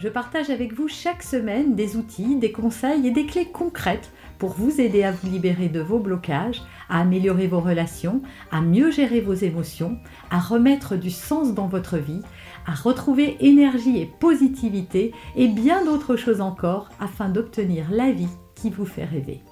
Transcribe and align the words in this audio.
je 0.00 0.08
partage 0.08 0.48
avec 0.48 0.72
vous 0.72 0.88
chaque 0.88 1.22
semaine 1.22 1.74
des 1.74 1.96
outils, 1.96 2.36
des 2.36 2.52
conseils 2.52 3.06
et 3.06 3.10
des 3.10 3.26
clés 3.26 3.50
concrètes 3.52 4.10
pour 4.38 4.54
vous 4.54 4.80
aider 4.80 5.04
à 5.04 5.12
vous 5.12 5.28
libérer 5.30 5.68
de 5.68 5.80
vos 5.80 5.98
blocages, 5.98 6.62
à 6.88 7.00
améliorer 7.00 7.46
vos 7.46 7.60
relations, 7.60 8.22
à 8.50 8.62
mieux 8.62 8.90
gérer 8.90 9.20
vos 9.20 9.34
émotions, 9.34 9.98
à 10.30 10.38
remettre 10.38 10.96
du 10.96 11.10
sens 11.10 11.52
dans 11.52 11.66
votre 11.66 11.98
vie, 11.98 12.22
à 12.66 12.72
retrouver 12.72 13.36
énergie 13.40 14.00
et 14.00 14.06
positivité 14.06 15.12
et 15.36 15.48
bien 15.48 15.84
d'autres 15.84 16.16
choses 16.16 16.40
encore 16.40 16.88
afin 16.98 17.28
d'obtenir 17.28 17.90
la 17.90 18.10
vie 18.10 18.30
qui 18.54 18.70
vous 18.70 18.86
fait 18.86 19.04
rêver. 19.04 19.42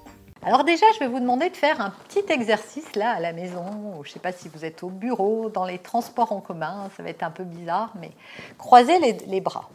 Alors 0.41 0.63
déjà, 0.63 0.85
je 0.95 0.99
vais 0.99 1.07
vous 1.07 1.19
demander 1.19 1.49
de 1.51 1.57
faire 1.57 1.81
un 1.81 1.91
petit 2.07 2.23
exercice 2.31 2.95
là 2.95 3.11
à 3.11 3.19
la 3.19 3.33
maison. 3.33 4.01
Je 4.03 4.09
ne 4.09 4.13
sais 4.13 4.19
pas 4.19 4.31
si 4.31 4.47
vous 4.47 4.65
êtes 4.65 4.81
au 4.83 4.89
bureau, 4.89 5.49
dans 5.49 5.65
les 5.65 5.77
transports 5.77 6.31
en 6.31 6.39
commun, 6.39 6.89
ça 6.95 7.03
va 7.03 7.09
être 7.09 7.23
un 7.23 7.29
peu 7.29 7.43
bizarre, 7.43 7.93
mais 7.99 8.11
croisez 8.57 8.97
les, 9.27 9.41
bras. 9.41 9.69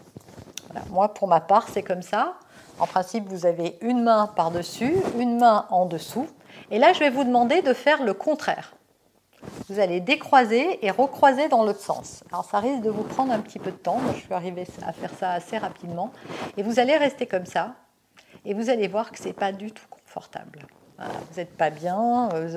Moi, 0.91 1.13
pour 1.13 1.29
ma 1.29 1.41
part, 1.41 1.69
c'est 1.69 1.83
comme 1.83 2.03
ça. 2.03 2.35
En 2.79 2.87
principe, 2.87 3.29
vous 3.29 3.47
avez 3.47 3.79
une 3.81 4.03
main 4.03 4.27
par-dessus, 4.35 4.95
une 5.19 5.39
main 5.39 5.67
en 5.71 5.87
dessous. 5.87 6.27
Et 6.71 6.79
là, 6.79 6.93
je 6.93 7.01
vais 7.01 7.11
vous 7.11 7.25
demander 7.25 7.63
de 7.63 7.73
faire 7.73 8.03
le 8.03 8.15
contraire. 8.15 8.75
Vous 9.69 9.79
allez 9.79 10.01
décroiser 10.01 10.85
et 10.85 10.91
recroiser 10.91 11.49
dans 11.49 11.65
l'autre 11.65 11.81
sens. 11.81 12.25
Alors 12.31 12.45
ça 12.45 12.61
risque 12.61 12.83
de 12.83 12.91
vous 12.91 13.03
prendre 13.03 13.33
un 13.33 13.41
petit 13.41 13.59
peu 13.59 13.71
de 13.71 13.77
temps. 13.77 14.01
je 14.15 14.21
suis 14.21 14.33
arrivée 14.33 14.67
à 14.87 14.93
faire 14.93 15.11
ça 15.19 15.33
assez 15.33 15.59
rapidement. 15.59 16.13
Et 16.57 16.63
vous 16.63 16.79
allez 16.79 16.97
rester 16.97 17.27
comme 17.27 17.47
ça. 17.47 17.75
Et 18.45 18.55
vous 18.55 18.71
allez 18.71 18.89
voir 18.89 19.11
que 19.11 19.19
ce 19.19 19.25
n'est 19.25 19.33
pas 19.33 19.53
du 19.53 19.71
tout 19.71 19.85
confortable 19.91 20.67
vous 20.99 21.37
n'êtes 21.37 21.57
pas 21.57 21.71
bien, 21.71 22.29
vous, 22.29 22.57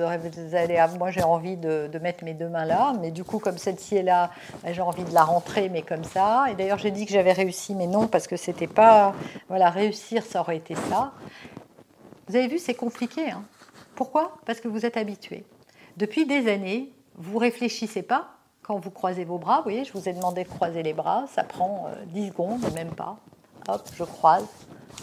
allez, 0.54 0.84
moi 0.96 1.10
j'ai 1.10 1.22
envie 1.22 1.56
de, 1.56 1.98
mettre 2.00 2.24
mes 2.24 2.34
deux 2.34 2.48
mains 2.48 2.64
là, 2.64 2.92
mais 3.00 3.10
du 3.10 3.24
coup 3.24 3.38
comme 3.38 3.58
celle-ci 3.58 3.96
est 3.96 4.02
là, 4.02 4.30
bah, 4.62 4.72
j'ai 4.72 4.80
envie 4.80 5.02
de 5.02 5.12
la 5.12 5.24
rentrer, 5.24 5.68
mais 5.68 5.82
comme 5.82 6.04
ça. 6.04 6.46
Et 6.50 6.54
d'ailleurs 6.54 6.78
j'ai 6.78 6.92
dit 6.92 7.04
que 7.04 7.12
j'avais 7.12 7.32
réussi, 7.32 7.74
mais 7.74 7.86
non, 7.88 8.06
parce 8.06 8.28
que 8.28 8.36
c'était 8.36 8.68
pas, 8.68 9.14
voilà, 9.48 9.70
réussir 9.70 10.22
ça 10.24 10.40
aurait 10.40 10.56
été 10.56 10.76
ça. 10.76 11.12
Vous 12.28 12.36
avez 12.36 12.46
vu, 12.46 12.58
c'est 12.58 12.74
compliqué. 12.74 13.30
Hein. 13.30 13.42
Pourquoi? 13.96 14.36
Parce 14.44 14.60
que 14.60 14.68
vous 14.68 14.86
êtes 14.86 14.96
habitué. 14.96 15.44
Depuis 15.96 16.26
des 16.26 16.48
années, 16.48 16.92
vous 17.16 17.38
réfléchissez 17.38 18.02
pas 18.02 18.28
quand 18.62 18.78
vous 18.78 18.90
croisez 18.90 19.24
vos 19.24 19.38
bras. 19.38 19.56
Vous 19.56 19.64
voyez, 19.64 19.84
je 19.84 19.92
vous 19.92 20.08
ai 20.08 20.12
demandé 20.12 20.44
de 20.44 20.48
croiser 20.48 20.82
les 20.82 20.92
bras, 20.92 21.24
ça 21.34 21.42
prend 21.42 21.88
10 22.08 22.20
euh, 22.20 22.28
secondes, 22.28 22.60
même 22.74 22.94
pas. 22.94 23.16
Hop, 23.66 23.82
je 23.94 24.04
croise, 24.04 24.44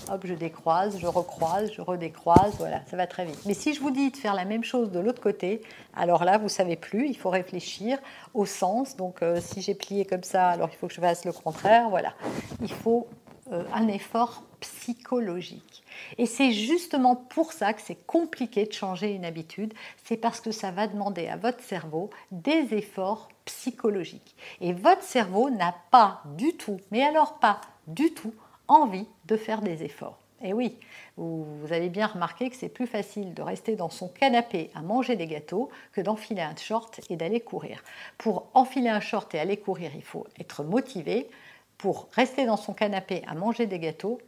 hop, 0.09 0.21
je 0.25 0.33
décroise, 0.33 0.99
je 0.99 1.07
recroise, 1.07 1.71
je 1.71 1.81
redécroise, 1.81 2.53
voilà, 2.57 2.81
ça 2.89 2.97
va 2.97 3.07
très 3.07 3.25
vite. 3.25 3.39
Mais 3.45 3.53
si 3.53 3.73
je 3.73 3.81
vous 3.81 3.91
dis 3.91 4.11
de 4.11 4.17
faire 4.17 4.33
la 4.33 4.45
même 4.45 4.63
chose 4.63 4.91
de 4.91 4.99
l'autre 4.99 5.21
côté, 5.21 5.61
alors 5.95 6.23
là, 6.23 6.37
vous 6.37 6.49
savez 6.49 6.75
plus, 6.75 7.07
il 7.07 7.17
faut 7.17 7.29
réfléchir 7.29 7.97
au 8.33 8.45
sens. 8.45 8.95
Donc, 8.95 9.21
euh, 9.21 9.39
si 9.41 9.61
j'ai 9.61 9.75
plié 9.75 10.05
comme 10.05 10.23
ça, 10.23 10.49
alors 10.49 10.69
il 10.71 10.77
faut 10.77 10.87
que 10.87 10.93
je 10.93 11.01
fasse 11.01 11.25
le 11.25 11.31
contraire, 11.31 11.89
voilà. 11.89 12.13
Il 12.61 12.71
faut 12.71 13.07
euh, 13.51 13.63
un 13.73 13.87
effort 13.87 14.43
psychologique. 14.59 15.83
Et 16.17 16.25
c'est 16.25 16.51
justement 16.51 17.15
pour 17.15 17.53
ça 17.53 17.73
que 17.73 17.81
c'est 17.81 18.05
compliqué 18.07 18.65
de 18.65 18.73
changer 18.73 19.11
une 19.13 19.23
habitude, 19.23 19.73
c'est 20.03 20.17
parce 20.17 20.41
que 20.41 20.51
ça 20.51 20.71
va 20.71 20.87
demander 20.87 21.27
à 21.27 21.37
votre 21.37 21.63
cerveau 21.63 22.09
des 22.31 22.73
efforts 22.73 23.29
psychologiques. 23.45 24.35
Et 24.61 24.73
votre 24.73 25.03
cerveau 25.03 25.51
n'a 25.51 25.75
pas 25.91 26.23
du 26.35 26.53
tout, 26.53 26.79
mais 26.89 27.03
alors 27.03 27.37
pas 27.37 27.61
du 27.85 28.13
tout, 28.13 28.33
envie 28.67 29.07
de 29.25 29.37
faire 29.37 29.61
des 29.61 29.83
efforts. 29.83 30.19
Et 30.41 30.53
oui, 30.53 30.77
vous, 31.17 31.45
avez 31.71 31.89
bien 31.89 32.07
remarqué 32.07 32.49
que 32.49 32.55
c'est 32.55 32.69
plus 32.69 32.87
facile 32.87 33.33
de 33.33 33.41
rester 33.41 33.75
dans 33.75 33.89
son 33.89 34.09
canapé 34.09 34.69
à 34.75 34.81
manger 34.81 35.15
des 35.15 35.27
gâteaux 35.27 35.69
que 35.93 36.01
d'enfiler 36.01 36.41
un 36.41 36.55
short 36.55 36.99
et 37.09 37.15
d'aller 37.15 37.39
courir. 37.39 37.83
Pour 38.17 38.47
enfiler 38.53 38.89
un 38.89 38.99
short 38.99 39.33
et 39.33 39.39
aller 39.39 39.57
courir, 39.57 39.91
il 39.95 40.03
faut 40.03 40.27
être 40.39 40.63
motivé. 40.63 41.29
Pour 41.77 42.09
rester 42.11 42.45
dans 42.45 42.57
son 42.57 42.73
canapé 42.73 43.23
à 43.27 43.33
manger 43.33 43.65
des 43.65 43.79
gâteaux, 43.79 44.19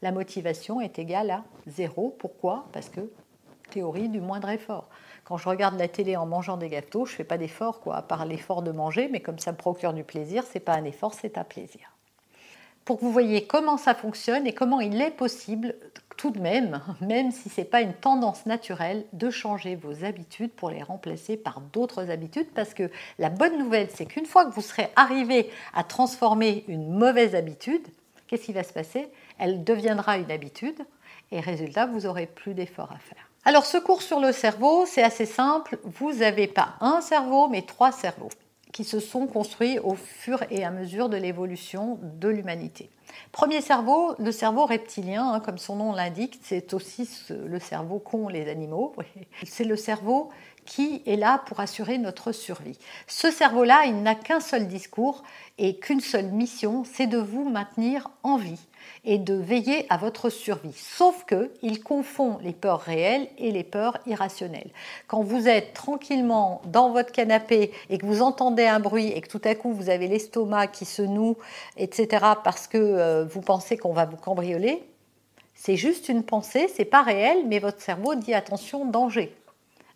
la 0.00 0.12
motivation 0.12 0.80
est 0.80 0.98
égale 0.98 1.30
à 1.30 1.44
zéro. 1.66 2.16
Pourquoi? 2.18 2.66
Parce 2.72 2.88
que 2.88 3.10
théorie 3.70 4.08
du 4.08 4.20
moindre 4.20 4.48
effort. 4.48 4.88
Quand 5.24 5.36
je 5.36 5.48
regarde 5.48 5.78
la 5.78 5.88
télé 5.88 6.16
en 6.16 6.24
mangeant 6.24 6.56
des 6.56 6.70
gâteaux, 6.70 7.04
je 7.04 7.12
ne 7.12 7.16
fais 7.16 7.24
pas 7.24 7.36
d'effort, 7.36 7.80
quoi, 7.80 7.96
à 7.96 8.02
part 8.02 8.24
l'effort 8.24 8.62
de 8.62 8.70
manger, 8.70 9.08
mais 9.12 9.20
comme 9.20 9.38
ça 9.38 9.52
me 9.52 9.58
procure 9.58 9.92
du 9.92 10.04
plaisir, 10.04 10.44
c'est 10.44 10.60
pas 10.60 10.72
un 10.72 10.84
effort, 10.84 11.12
c'est 11.12 11.36
un 11.36 11.44
plaisir 11.44 11.97
pour 12.88 12.98
que 12.98 13.04
vous 13.04 13.12
voyez 13.12 13.44
comment 13.44 13.76
ça 13.76 13.94
fonctionne 13.94 14.46
et 14.46 14.54
comment 14.54 14.80
il 14.80 14.98
est 15.02 15.10
possible 15.10 15.74
tout 16.16 16.30
de 16.30 16.40
même, 16.40 16.80
même 17.02 17.32
si 17.32 17.50
ce 17.50 17.60
n'est 17.60 17.66
pas 17.66 17.82
une 17.82 17.92
tendance 17.92 18.46
naturelle, 18.46 19.04
de 19.12 19.28
changer 19.28 19.76
vos 19.76 20.06
habitudes 20.06 20.50
pour 20.52 20.70
les 20.70 20.82
remplacer 20.82 21.36
par 21.36 21.60
d'autres 21.60 22.08
habitudes. 22.08 22.48
Parce 22.54 22.72
que 22.72 22.90
la 23.18 23.28
bonne 23.28 23.58
nouvelle, 23.58 23.88
c'est 23.94 24.06
qu'une 24.06 24.24
fois 24.24 24.46
que 24.46 24.54
vous 24.54 24.62
serez 24.62 24.88
arrivé 24.96 25.50
à 25.74 25.84
transformer 25.84 26.64
une 26.66 26.90
mauvaise 26.90 27.34
habitude, 27.34 27.86
qu'est-ce 28.26 28.46
qui 28.46 28.54
va 28.54 28.62
se 28.62 28.72
passer? 28.72 29.10
Elle 29.38 29.64
deviendra 29.64 30.16
une 30.16 30.30
habitude 30.30 30.80
et 31.30 31.40
résultat, 31.40 31.84
vous 31.84 32.06
n'aurez 32.06 32.24
plus 32.24 32.54
d'efforts 32.54 32.92
à 32.92 32.98
faire. 32.98 33.28
Alors 33.44 33.66
ce 33.66 33.76
cours 33.76 34.00
sur 34.00 34.18
le 34.18 34.32
cerveau, 34.32 34.86
c'est 34.86 35.02
assez 35.02 35.26
simple. 35.26 35.78
Vous 35.84 36.14
n'avez 36.14 36.46
pas 36.46 36.76
un 36.80 37.02
cerveau, 37.02 37.48
mais 37.48 37.60
trois 37.60 37.92
cerveaux 37.92 38.30
qui 38.72 38.84
se 38.84 39.00
sont 39.00 39.26
construits 39.26 39.78
au 39.78 39.94
fur 39.94 40.42
et 40.50 40.64
à 40.64 40.70
mesure 40.70 41.08
de 41.08 41.16
l'évolution 41.16 41.98
de 42.02 42.28
l'humanité. 42.28 42.90
Premier 43.32 43.60
cerveau, 43.60 44.14
le 44.18 44.32
cerveau 44.32 44.66
reptilien, 44.66 45.32
hein, 45.32 45.40
comme 45.40 45.58
son 45.58 45.76
nom 45.76 45.92
l'indique, 45.92 46.38
c'est 46.42 46.74
aussi 46.74 47.08
le 47.30 47.58
cerveau 47.58 47.98
qu'ont 47.98 48.28
les 48.28 48.48
animaux. 48.48 48.94
C'est 49.44 49.64
le 49.64 49.76
cerveau 49.76 50.30
qui 50.66 51.02
est 51.06 51.16
là 51.16 51.42
pour 51.46 51.60
assurer 51.60 51.96
notre 51.96 52.32
survie. 52.32 52.78
Ce 53.06 53.30
cerveau-là, 53.30 53.86
il 53.86 54.02
n'a 54.02 54.14
qu'un 54.14 54.40
seul 54.40 54.68
discours 54.68 55.22
et 55.56 55.78
qu'une 55.78 56.00
seule 56.00 56.26
mission, 56.26 56.84
c'est 56.84 57.06
de 57.06 57.16
vous 57.16 57.48
maintenir 57.48 58.10
en 58.22 58.36
vie 58.36 58.67
et 59.04 59.18
de 59.18 59.34
veiller 59.34 59.86
à 59.88 59.96
votre 59.96 60.30
survie. 60.30 60.74
Sauf 60.74 61.24
que 61.24 61.50
il 61.62 61.82
confond 61.82 62.38
les 62.42 62.52
peurs 62.52 62.80
réelles 62.80 63.28
et 63.38 63.50
les 63.50 63.64
peurs 63.64 63.98
irrationnelles. 64.06 64.70
Quand 65.06 65.22
vous 65.22 65.48
êtes 65.48 65.74
tranquillement 65.74 66.60
dans 66.66 66.90
votre 66.90 67.12
canapé 67.12 67.72
et 67.90 67.98
que 67.98 68.06
vous 68.06 68.22
entendez 68.22 68.66
un 68.66 68.80
bruit 68.80 69.08
et 69.08 69.20
que 69.20 69.28
tout 69.28 69.42
à 69.44 69.54
coup 69.54 69.72
vous 69.72 69.90
avez 69.90 70.08
l'estomac 70.08 70.68
qui 70.68 70.84
se 70.84 71.02
noue, 71.02 71.36
etc., 71.76 72.24
parce 72.44 72.66
que 72.66 72.78
euh, 72.78 73.24
vous 73.24 73.40
pensez 73.40 73.76
qu'on 73.76 73.92
va 73.92 74.04
vous 74.04 74.16
cambrioler, 74.16 74.82
c'est 75.54 75.76
juste 75.76 76.08
une 76.08 76.22
pensée, 76.22 76.68
c'est 76.74 76.84
pas 76.84 77.02
réel, 77.02 77.38
mais 77.46 77.58
votre 77.58 77.80
cerveau 77.80 78.14
dit 78.14 78.34
attention, 78.34 78.84
danger 78.84 79.34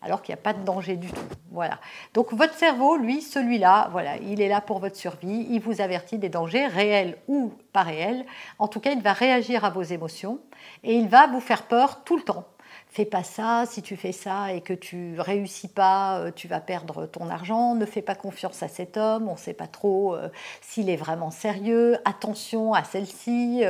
alors 0.03 0.23
qu'il 0.23 0.35
n'y 0.35 0.39
a 0.39 0.43
pas 0.43 0.53
de 0.53 0.65
danger 0.65 0.97
du 0.97 1.09
tout. 1.09 1.21
Voilà. 1.51 1.79
Donc 2.15 2.33
votre 2.33 2.55
cerveau, 2.55 2.97
lui, 2.97 3.23
celui-là, 3.23 3.89
voilà, 3.93 4.17
il 4.17 4.41
est 4.41 4.49
là 4.49 4.61
pour 4.61 4.79
votre 4.79 4.97
survie, 4.97 5.47
il 5.51 5.61
vous 5.61 5.81
avertit 5.81 6.19
des 6.19 6.29
dangers 6.29 6.67
réels 6.67 7.19
ou 7.29 7.53
pas 7.73 7.83
réels. 7.83 8.27
En 8.59 8.69
tout 8.69 8.81
cas, 8.81 8.93
il 8.93 9.03
va 9.03 9.13
réagir 9.13 9.65
à 9.65 9.71
vos 9.71 9.83
émotions 9.83 10.41
et 10.83 10.95
il 10.95 11.09
va 11.09 11.27
vous 11.27 11.41
faire 11.41 11.63
peur 11.63 12.03
tout 12.05 12.17
le 12.17 12.23
temps 12.23 12.47
fais 12.93 13.05
pas 13.05 13.23
ça, 13.23 13.65
si 13.67 13.81
tu 13.83 13.97
fais 13.97 14.13
ça 14.13 14.53
et 14.53 14.61
que 14.61 14.75
tu 14.75 15.19
réussis 15.19 15.69
pas, 15.69 16.19
euh, 16.19 16.31
tu 16.35 16.47
vas 16.47 16.61
perdre 16.61 17.07
ton 17.07 17.31
argent, 17.31 17.75
ne 17.75 17.87
fais 17.87 18.03
pas 18.03 18.15
confiance 18.15 18.63
à 18.63 18.69
cet 18.69 18.97
homme, 18.97 19.29
on 19.29 19.33
ne 19.33 19.39
sait 19.39 19.55
pas 19.55 19.67
trop 19.67 20.15
euh, 20.15 20.29
s'il 20.61 20.91
est 20.91 20.97
vraiment 20.97 21.31
sérieux, 21.31 21.97
attention 22.05 22.75
à 22.75 22.85
celle-ci, 22.85 23.63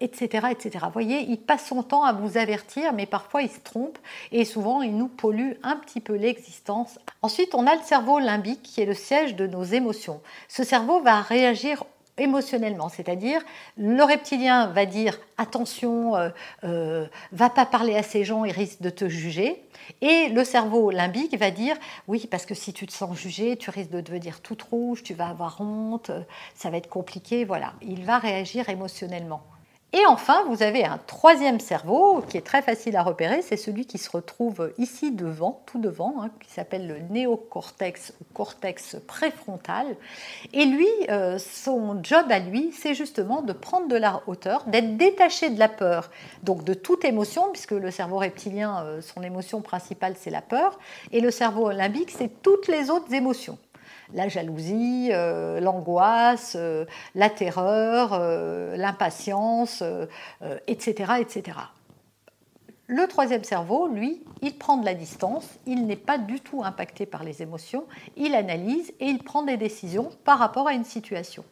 etc., 0.00 0.48
etc. 0.50 0.78
Vous 0.86 0.92
voyez, 0.92 1.20
il 1.20 1.38
passe 1.38 1.66
son 1.66 1.82
temps 1.82 2.04
à 2.04 2.12
vous 2.12 2.36
avertir, 2.36 2.92
mais 2.92 3.06
parfois 3.06 3.42
il 3.42 3.50
se 3.50 3.60
trompe 3.60 3.98
et 4.32 4.44
souvent 4.44 4.82
il 4.82 4.96
nous 4.96 5.08
pollue 5.08 5.52
un 5.62 5.76
petit 5.76 6.00
peu 6.00 6.14
l'existence. 6.14 6.98
Ensuite, 7.22 7.54
on 7.54 7.66
a 7.66 7.74
le 7.74 7.82
cerveau 7.82 8.18
limbique 8.18 8.62
qui 8.62 8.80
est 8.80 8.86
le 8.86 8.94
siège 8.94 9.36
de 9.36 9.46
nos 9.46 9.62
émotions. 9.62 10.20
Ce 10.48 10.64
cerveau 10.64 11.00
va 11.00 11.20
réagir 11.20 11.84
émotionnellement, 12.18 12.88
c'est-à-dire 12.88 13.40
le 13.76 14.02
reptilien 14.02 14.68
va 14.68 14.86
dire 14.86 15.18
attention, 15.36 16.16
euh, 16.16 16.28
euh, 16.64 17.06
va 17.32 17.50
pas 17.50 17.66
parler 17.66 17.96
à 17.96 18.02
ces 18.02 18.24
gens, 18.24 18.44
ils 18.44 18.52
risquent 18.52 18.82
de 18.82 18.90
te 18.90 19.08
juger, 19.08 19.62
et 20.00 20.28
le 20.28 20.44
cerveau 20.44 20.90
limbique 20.90 21.36
va 21.36 21.50
dire 21.50 21.76
oui 22.06 22.28
parce 22.30 22.46
que 22.46 22.54
si 22.54 22.72
tu 22.72 22.86
te 22.86 22.92
sens 22.92 23.18
jugé, 23.18 23.56
tu 23.56 23.70
risques 23.70 23.90
de 23.90 24.00
devenir 24.00 24.40
toute 24.40 24.62
rouge, 24.62 25.02
tu 25.02 25.14
vas 25.14 25.28
avoir 25.28 25.60
honte, 25.60 26.10
ça 26.54 26.70
va 26.70 26.76
être 26.76 26.88
compliqué, 26.88 27.44
voilà, 27.44 27.74
il 27.82 28.04
va 28.04 28.18
réagir 28.18 28.68
émotionnellement. 28.68 29.42
Et 29.96 30.06
enfin, 30.06 30.42
vous 30.48 30.64
avez 30.64 30.84
un 30.84 30.98
troisième 31.06 31.60
cerveau 31.60 32.20
qui 32.28 32.36
est 32.36 32.44
très 32.44 32.62
facile 32.62 32.96
à 32.96 33.04
repérer, 33.04 33.42
c'est 33.42 33.56
celui 33.56 33.86
qui 33.86 33.98
se 33.98 34.10
retrouve 34.10 34.72
ici 34.76 35.12
devant, 35.12 35.62
tout 35.66 35.78
devant, 35.78 36.16
hein, 36.20 36.30
qui 36.40 36.50
s'appelle 36.50 36.88
le 36.88 36.98
néocortex 37.10 38.12
ou 38.20 38.24
cortex 38.34 38.96
préfrontal. 39.06 39.86
Et 40.52 40.64
lui, 40.64 40.88
euh, 41.10 41.38
son 41.38 42.02
job 42.02 42.26
à 42.30 42.40
lui, 42.40 42.72
c'est 42.76 42.94
justement 42.94 43.40
de 43.42 43.52
prendre 43.52 43.86
de 43.86 43.94
la 43.94 44.22
hauteur, 44.26 44.64
d'être 44.64 44.96
détaché 44.96 45.48
de 45.48 45.60
la 45.60 45.68
peur, 45.68 46.10
donc 46.42 46.64
de 46.64 46.74
toute 46.74 47.04
émotion, 47.04 47.50
puisque 47.52 47.70
le 47.70 47.92
cerveau 47.92 48.18
reptilien, 48.18 48.82
euh, 48.84 49.00
son 49.00 49.22
émotion 49.22 49.60
principale, 49.60 50.16
c'est 50.18 50.30
la 50.30 50.42
peur, 50.42 50.76
et 51.12 51.20
le 51.20 51.30
cerveau 51.30 51.70
limbique, 51.70 52.10
c'est 52.10 52.42
toutes 52.42 52.66
les 52.66 52.90
autres 52.90 53.14
émotions 53.14 53.58
la 54.12 54.28
jalousie, 54.28 55.08
euh, 55.12 55.60
l'angoisse, 55.60 56.56
euh, 56.56 56.84
la 57.14 57.30
terreur, 57.30 58.10
euh, 58.12 58.76
l'impatience, 58.76 59.82
etc., 60.66 61.14
etc. 61.20 61.58
Le 62.86 63.06
troisième 63.06 63.44
cerveau, 63.44 63.88
lui, 63.88 64.22
il 64.42 64.58
prend 64.58 64.76
de 64.76 64.84
la 64.84 64.92
distance, 64.92 65.48
il 65.66 65.86
n'est 65.86 65.96
pas 65.96 66.18
du 66.18 66.40
tout 66.40 66.62
impacté 66.62 67.06
par 67.06 67.24
les 67.24 67.40
émotions, 67.40 67.86
il 68.16 68.34
analyse 68.34 68.92
et 69.00 69.06
il 69.06 69.22
prend 69.22 69.42
des 69.42 69.56
décisions 69.56 70.10
par 70.24 70.38
rapport 70.38 70.68
à 70.68 70.74
une 70.74 70.84
situation. 70.84 71.44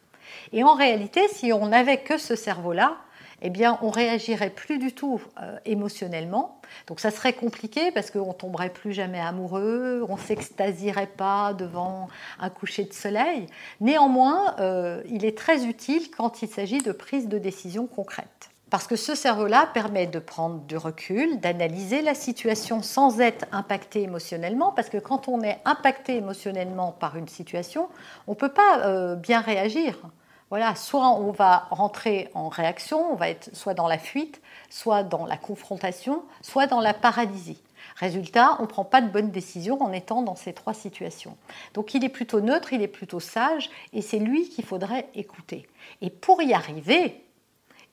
Et 0.51 0.63
en 0.63 0.75
réalité, 0.75 1.21
si 1.29 1.51
on 1.51 1.67
n'avait 1.67 2.01
que 2.01 2.17
ce 2.17 2.35
cerveau-là, 2.35 2.97
eh 3.45 3.49
bien, 3.49 3.77
on 3.81 3.89
réagirait 3.89 4.49
plus 4.49 4.79
du 4.79 4.93
tout 4.93 5.21
euh, 5.41 5.57
émotionnellement. 5.65 6.61
Donc, 6.87 7.01
ça 7.01 7.11
serait 7.11 7.33
compliqué 7.33 7.91
parce 7.91 8.09
qu'on 8.09 8.33
tomberait 8.33 8.69
plus 8.69 8.93
jamais 8.93 9.19
amoureux, 9.19 10.05
on 10.07 10.15
s'extasierait 10.17 11.11
pas 11.17 11.53
devant 11.53 12.07
un 12.39 12.49
coucher 12.49 12.85
de 12.85 12.93
soleil. 12.93 13.47
Néanmoins, 13.81 14.55
euh, 14.59 15.03
il 15.09 15.25
est 15.25 15.37
très 15.37 15.65
utile 15.65 16.09
quand 16.09 16.41
il 16.41 16.47
s'agit 16.47 16.79
de 16.79 16.93
prise 16.93 17.27
de 17.27 17.37
décision 17.37 17.85
concrète. 17.85 18.49
Parce 18.69 18.87
que 18.87 18.95
ce 18.95 19.13
cerveau-là 19.13 19.69
permet 19.71 20.07
de 20.07 20.17
prendre 20.17 20.61
du 20.61 20.77
recul, 20.77 21.39
d'analyser 21.41 22.01
la 22.01 22.15
situation 22.15 22.81
sans 22.81 23.19
être 23.19 23.45
impacté 23.51 24.01
émotionnellement. 24.01 24.71
Parce 24.71 24.89
que 24.89 24.97
quand 24.97 25.27
on 25.27 25.41
est 25.41 25.59
impacté 25.65 26.15
émotionnellement 26.15 26.93
par 26.93 27.17
une 27.17 27.27
situation, 27.27 27.89
on 28.25 28.31
ne 28.31 28.37
peut 28.37 28.53
pas 28.53 28.79
euh, 28.85 29.15
bien 29.15 29.41
réagir. 29.41 29.99
Voilà, 30.53 30.75
soit 30.75 31.09
on 31.09 31.31
va 31.31 31.65
rentrer 31.71 32.29
en 32.35 32.47
réaction, 32.47 33.11
on 33.11 33.15
va 33.15 33.27
être 33.27 33.49
soit 33.55 33.73
dans 33.73 33.87
la 33.87 33.97
fuite, 33.97 34.39
soit 34.69 35.01
dans 35.01 35.25
la 35.25 35.35
confrontation, 35.35 36.21
soit 36.43 36.67
dans 36.67 36.79
la 36.79 36.93
paralysie. 36.93 37.63
Résultat, 37.95 38.57
on 38.59 38.61
ne 38.61 38.67
prend 38.67 38.85
pas 38.85 39.01
de 39.01 39.09
bonnes 39.09 39.31
décisions 39.31 39.81
en 39.81 39.91
étant 39.91 40.21
dans 40.21 40.35
ces 40.35 40.53
trois 40.53 40.75
situations. 40.75 41.37
Donc 41.73 41.95
il 41.95 42.03
est 42.03 42.09
plutôt 42.09 42.39
neutre, 42.39 42.71
il 42.71 42.83
est 42.83 42.87
plutôt 42.87 43.19
sage, 43.19 43.71
et 43.93 44.03
c'est 44.03 44.19
lui 44.19 44.47
qu'il 44.47 44.63
faudrait 44.63 45.09
écouter. 45.15 45.67
Et 46.01 46.11
pour 46.11 46.39
y 46.43 46.53
arriver, 46.53 47.25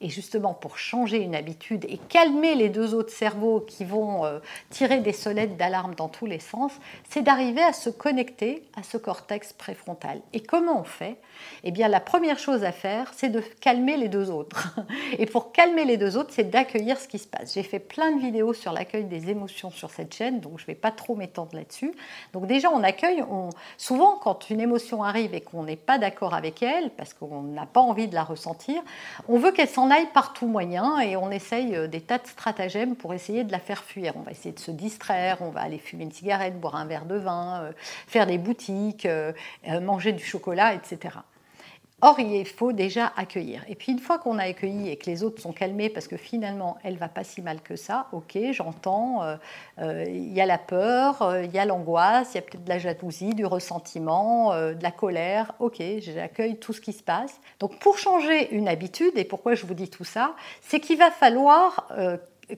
et 0.02 0.08
justement, 0.08 0.54
pour 0.54 0.78
changer 0.78 1.18
une 1.18 1.34
habitude 1.34 1.84
et 1.86 1.98
calmer 1.98 2.54
les 2.54 2.70
deux 2.70 2.94
autres 2.94 3.12
cerveaux 3.12 3.60
qui 3.60 3.84
vont 3.84 4.24
euh, 4.24 4.38
tirer 4.70 5.00
des 5.00 5.12
sonnettes 5.12 5.58
d'alarme 5.58 5.94
dans 5.94 6.08
tous 6.08 6.24
les 6.24 6.38
sens, 6.38 6.72
c'est 7.10 7.20
d'arriver 7.20 7.62
à 7.62 7.74
se 7.74 7.90
connecter 7.90 8.62
à 8.78 8.82
ce 8.82 8.96
cortex 8.96 9.52
préfrontal. 9.52 10.22
Et 10.32 10.40
comment 10.40 10.80
on 10.80 10.84
fait? 10.84 11.18
Eh 11.64 11.70
bien, 11.70 11.88
la 11.88 12.00
première 12.00 12.38
chose 12.38 12.64
à 12.64 12.72
faire, 12.72 13.12
c'est 13.14 13.28
de 13.28 13.40
calmer 13.60 13.98
les 13.98 14.08
deux 14.08 14.30
autres. 14.30 14.74
Et 15.18 15.26
pour 15.26 15.52
calmer 15.52 15.84
les 15.84 15.98
deux 15.98 16.16
autres, 16.16 16.30
c'est 16.32 16.48
d'accueillir 16.48 16.98
ce 16.98 17.06
qui 17.06 17.18
se 17.18 17.28
passe. 17.28 17.52
J'ai 17.52 17.62
fait 17.62 17.78
plein 17.78 18.16
de 18.16 18.20
vidéos 18.22 18.54
sur 18.54 18.72
l'accueil 18.72 19.04
des 19.04 19.28
émotions 19.28 19.70
sur 19.70 19.90
cette 19.90 20.14
chaîne, 20.14 20.40
donc 20.40 20.58
je 20.58 20.62
ne 20.62 20.68
vais 20.68 20.74
pas 20.74 20.92
trop 20.92 21.14
m'étendre 21.14 21.54
là-dessus. 21.54 21.92
Donc 22.32 22.46
déjà, 22.46 22.70
on 22.70 22.82
accueille, 22.82 23.22
souvent 23.76 24.16
quand 24.16 24.48
une 24.48 24.62
émotion 24.62 25.02
arrive 25.02 25.34
et 25.34 25.42
qu'on 25.42 25.64
n'est 25.64 25.76
pas 25.76 25.98
d'accord 25.98 26.32
avec 26.32 26.62
elle, 26.62 26.88
parce 26.90 27.12
qu'on 27.12 27.42
n'a 27.42 27.66
pas 27.66 27.80
envie 27.80 28.08
de 28.08 28.14
la 28.14 28.24
ressentir, 28.24 28.82
on 29.28 29.36
veut 29.36 29.52
qu'elle 29.52 29.68
s'en 29.68 29.89
aille 29.90 30.08
par 30.12 30.32
tout 30.32 30.46
moyen 30.46 30.98
et 31.00 31.16
on 31.16 31.30
essaye 31.30 31.74
euh, 31.74 31.86
des 31.86 32.00
tas 32.00 32.18
de 32.18 32.26
stratagèmes 32.26 32.96
pour 32.96 33.14
essayer 33.14 33.44
de 33.44 33.52
la 33.52 33.58
faire 33.58 33.84
fuir. 33.84 34.14
On 34.16 34.22
va 34.22 34.30
essayer 34.30 34.54
de 34.54 34.60
se 34.60 34.70
distraire, 34.70 35.38
on 35.40 35.50
va 35.50 35.60
aller 35.60 35.78
fumer 35.78 36.04
une 36.04 36.12
cigarette, 36.12 36.58
boire 36.60 36.76
un 36.76 36.86
verre 36.86 37.06
de 37.06 37.16
vin, 37.16 37.62
euh, 37.62 37.72
faire 38.06 38.26
des 38.26 38.38
boutiques, 38.38 39.06
euh, 39.06 39.32
manger 39.80 40.12
du 40.12 40.24
chocolat, 40.24 40.74
etc. 40.74 41.18
Or, 42.02 42.18
il 42.18 42.46
faut 42.46 42.72
déjà 42.72 43.12
accueillir. 43.16 43.62
Et 43.68 43.74
puis, 43.74 43.92
une 43.92 43.98
fois 43.98 44.18
qu'on 44.18 44.38
a 44.38 44.44
accueilli 44.44 44.88
et 44.88 44.96
que 44.96 45.04
les 45.06 45.22
autres 45.22 45.42
sont 45.42 45.52
calmés, 45.52 45.90
parce 45.90 46.08
que 46.08 46.16
finalement, 46.16 46.78
elle 46.82 46.96
va 46.96 47.08
pas 47.08 47.24
si 47.24 47.42
mal 47.42 47.60
que 47.60 47.76
ça, 47.76 48.06
ok, 48.12 48.38
j'entends, 48.52 49.22
euh, 49.22 49.36
euh, 49.80 50.04
il 50.08 50.32
y 50.32 50.40
a 50.40 50.46
la 50.46 50.56
peur, 50.56 51.20
euh, 51.20 51.44
il 51.44 51.50
y 51.50 51.58
a 51.58 51.66
l'angoisse, 51.66 52.32
il 52.32 52.36
y 52.36 52.38
a 52.38 52.42
peut-être 52.42 52.64
de 52.64 52.68
la 52.70 52.78
jalousie, 52.78 53.34
du 53.34 53.44
ressentiment, 53.44 54.54
de 54.54 54.82
la 54.82 54.90
colère, 54.90 55.52
ok, 55.58 55.82
j'accueille 55.98 56.56
tout 56.56 56.72
ce 56.72 56.80
qui 56.80 56.94
se 56.94 57.02
passe. 57.02 57.38
Donc, 57.58 57.78
pour 57.78 57.98
changer 57.98 58.54
une 58.54 58.68
habitude, 58.68 59.12
et 59.16 59.24
pourquoi 59.24 59.54
je 59.54 59.66
vous 59.66 59.74
dis 59.74 59.90
tout 59.90 60.04
ça, 60.04 60.34
c'est 60.62 60.80
qu'il 60.80 60.96
va 60.96 61.10
falloir 61.10 61.88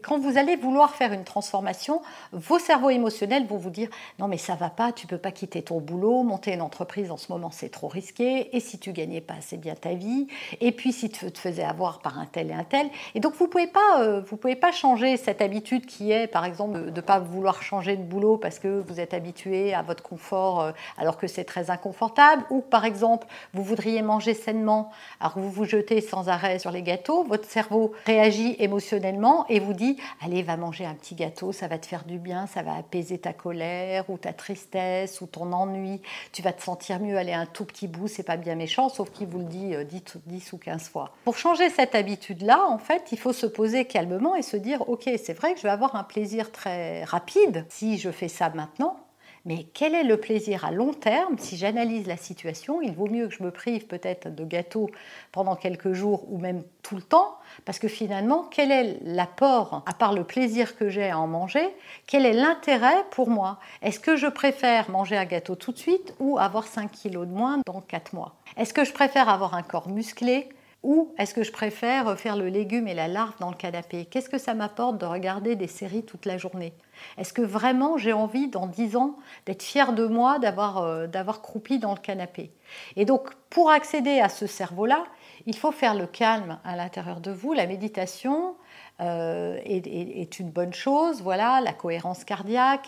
quand 0.02 0.18
vous 0.18 0.38
allez 0.38 0.56
vouloir 0.56 0.94
faire 0.94 1.12
une 1.12 1.24
transformation, 1.24 2.02
vos 2.32 2.58
cerveaux 2.58 2.90
émotionnels 2.90 3.46
vont 3.46 3.56
vous 3.56 3.70
dire 3.70 3.88
non 4.18 4.28
mais 4.28 4.38
ça 4.38 4.54
va 4.54 4.70
pas, 4.70 4.92
tu 4.92 5.06
peux 5.06 5.18
pas 5.18 5.32
quitter 5.32 5.62
ton 5.62 5.80
boulot, 5.80 6.22
monter 6.22 6.52
une 6.52 6.62
entreprise 6.62 7.10
en 7.10 7.16
ce 7.16 7.30
moment 7.32 7.50
c'est 7.50 7.70
trop 7.70 7.88
risqué, 7.88 8.54
et 8.56 8.60
si 8.60 8.78
tu 8.78 8.92
gagnais 8.92 9.20
pas 9.20 9.34
assez 9.34 9.56
bien 9.56 9.74
ta 9.74 9.94
vie, 9.94 10.26
et 10.60 10.72
puis 10.72 10.92
si 10.92 11.10
tu 11.10 11.30
te 11.30 11.38
faisais 11.38 11.64
avoir 11.64 12.00
par 12.00 12.18
un 12.18 12.26
tel 12.26 12.50
et 12.50 12.54
un 12.54 12.64
tel, 12.64 12.88
et 13.14 13.20
donc 13.20 13.34
vous 13.34 13.48
pouvez 13.48 13.66
pas 13.66 14.00
euh, 14.00 14.22
vous 14.26 14.36
pouvez 14.36 14.56
pas 14.56 14.72
changer 14.72 15.16
cette 15.16 15.42
habitude 15.42 15.86
qui 15.86 16.12
est 16.12 16.26
par 16.26 16.44
exemple 16.44 16.86
de 16.86 16.90
ne 16.90 17.00
pas 17.00 17.18
vouloir 17.18 17.62
changer 17.62 17.96
de 17.96 18.02
boulot 18.02 18.36
parce 18.36 18.58
que 18.58 18.80
vous 18.80 19.00
êtes 19.00 19.14
habitué 19.14 19.74
à 19.74 19.82
votre 19.82 20.02
confort 20.02 20.60
euh, 20.60 20.72
alors 20.96 21.16
que 21.16 21.26
c'est 21.26 21.44
très 21.44 21.70
inconfortable, 21.70 22.44
ou 22.50 22.60
par 22.60 22.84
exemple 22.84 23.26
vous 23.52 23.62
voudriez 23.62 24.02
manger 24.02 24.34
sainement 24.34 24.90
alors 25.20 25.38
vous 25.38 25.50
vous 25.50 25.64
jetez 25.64 26.00
sans 26.00 26.28
arrêt 26.28 26.58
sur 26.58 26.70
les 26.70 26.82
gâteaux, 26.82 27.24
votre 27.24 27.48
cerveau 27.48 27.92
réagit 28.06 28.56
émotionnellement 28.58 29.46
et 29.48 29.60
vous 29.60 29.72
dit 29.72 29.81
allez, 30.20 30.42
va 30.42 30.56
manger 30.56 30.84
un 30.84 30.94
petit 30.94 31.14
gâteau, 31.14 31.52
ça 31.52 31.68
va 31.68 31.78
te 31.78 31.86
faire 31.86 32.04
du 32.04 32.18
bien, 32.18 32.46
ça 32.46 32.62
va 32.62 32.74
apaiser 32.74 33.18
ta 33.18 33.32
colère 33.32 34.08
ou 34.10 34.18
ta 34.18 34.32
tristesse 34.32 35.20
ou 35.20 35.26
ton 35.26 35.52
ennui, 35.52 36.00
tu 36.32 36.42
vas 36.42 36.52
te 36.52 36.62
sentir 36.62 37.00
mieux, 37.00 37.16
allez, 37.16 37.32
un 37.32 37.46
tout 37.46 37.64
petit 37.64 37.88
bout, 37.88 38.08
c'est 38.08 38.22
pas 38.22 38.36
bien 38.36 38.54
méchant, 38.54 38.88
sauf 38.88 39.10
qu'il 39.10 39.28
vous 39.28 39.38
le 39.38 39.44
dit 39.44 39.68
10, 39.68 39.74
euh, 39.74 40.20
10 40.26 40.52
ou 40.52 40.58
15 40.58 40.88
fois. 40.88 41.12
Pour 41.24 41.36
changer 41.36 41.70
cette 41.70 41.94
habitude-là, 41.94 42.66
en 42.68 42.78
fait, 42.78 43.12
il 43.12 43.18
faut 43.18 43.32
se 43.32 43.46
poser 43.46 43.84
calmement 43.84 44.34
et 44.34 44.42
se 44.42 44.56
dire, 44.56 44.88
ok, 44.88 45.10
c'est 45.22 45.34
vrai 45.34 45.54
que 45.54 45.58
je 45.58 45.64
vais 45.64 45.70
avoir 45.70 45.96
un 45.96 46.04
plaisir 46.04 46.52
très 46.52 47.04
rapide 47.04 47.66
si 47.68 47.98
je 47.98 48.10
fais 48.10 48.28
ça 48.28 48.50
maintenant, 48.50 48.96
mais 49.44 49.66
quel 49.74 49.94
est 49.94 50.04
le 50.04 50.16
plaisir 50.18 50.64
à 50.64 50.70
long 50.70 50.92
terme? 50.92 51.36
Si 51.38 51.56
j'analyse 51.56 52.06
la 52.06 52.16
situation, 52.16 52.80
il 52.80 52.92
vaut 52.92 53.08
mieux 53.08 53.28
que 53.28 53.34
je 53.34 53.42
me 53.42 53.50
prive 53.50 53.86
peut-être 53.86 54.32
de 54.32 54.44
gâteau 54.44 54.90
pendant 55.32 55.56
quelques 55.56 55.92
jours 55.92 56.30
ou 56.32 56.38
même 56.38 56.62
tout 56.82 56.94
le 56.96 57.02
temps, 57.02 57.36
parce 57.64 57.78
que 57.78 57.88
finalement, 57.88 58.44
quel 58.44 58.70
est 58.70 58.98
l'apport, 59.02 59.82
à 59.86 59.94
part 59.94 60.12
le 60.12 60.24
plaisir 60.24 60.76
que 60.76 60.88
j'ai 60.88 61.10
à 61.10 61.18
en 61.18 61.26
manger, 61.26 61.68
quel 62.06 62.24
est 62.24 62.32
l'intérêt 62.32 63.04
pour 63.10 63.28
moi? 63.28 63.58
Est-ce 63.82 63.98
que 63.98 64.16
je 64.16 64.28
préfère 64.28 64.90
manger 64.90 65.16
un 65.16 65.24
gâteau 65.24 65.56
tout 65.56 65.72
de 65.72 65.78
suite 65.78 66.14
ou 66.20 66.38
avoir 66.38 66.66
5 66.66 66.90
kilos 66.90 67.26
de 67.26 67.32
moins 67.32 67.58
dans 67.66 67.80
4 67.80 68.14
mois? 68.14 68.34
Est-ce 68.56 68.74
que 68.74 68.84
je 68.84 68.92
préfère 68.92 69.28
avoir 69.28 69.54
un 69.54 69.62
corps 69.62 69.88
musclé 69.88 70.48
ou 70.82 71.14
est-ce 71.16 71.32
que 71.34 71.42
je 71.44 71.52
préfère 71.52 72.18
faire 72.18 72.36
le 72.36 72.48
légume 72.48 72.88
et 72.88 72.94
la 72.94 73.06
larve 73.06 73.34
dans 73.38 73.50
le 73.50 73.56
canapé? 73.56 74.04
Qu'est-ce 74.06 74.28
que 74.28 74.38
ça 74.38 74.54
m'apporte 74.54 74.98
de 74.98 75.06
regarder 75.06 75.54
des 75.54 75.68
séries 75.68 76.04
toute 76.04 76.26
la 76.26 76.38
journée? 76.38 76.72
Est-ce 77.18 77.32
que 77.32 77.42
vraiment 77.42 77.98
j'ai 77.98 78.12
envie, 78.12 78.48
dans 78.48 78.66
10 78.66 78.96
ans, 78.96 79.16
d'être 79.46 79.62
fière 79.62 79.92
de 79.92 80.06
moi, 80.06 80.38
euh, 80.42 81.06
d'avoir 81.06 81.40
croupi 81.40 81.78
dans 81.78 81.94
le 81.94 82.00
canapé? 82.00 82.52
Et 82.96 83.04
donc, 83.04 83.30
pour 83.48 83.70
accéder 83.70 84.18
à 84.18 84.28
ce 84.28 84.46
cerveau-là, 84.46 85.04
il 85.46 85.56
faut 85.56 85.72
faire 85.72 85.94
le 85.94 86.06
calme 86.06 86.58
à 86.64 86.74
l'intérieur 86.74 87.20
de 87.20 87.30
vous. 87.30 87.52
La 87.52 87.66
méditation 87.66 88.56
euh, 89.00 89.58
est, 89.64 89.86
est, 89.86 90.38
une 90.38 90.50
bonne 90.50 90.72
chose, 90.72 91.22
voilà, 91.22 91.60
la 91.60 91.72
cohérence 91.72 92.24
cardiaque, 92.24 92.86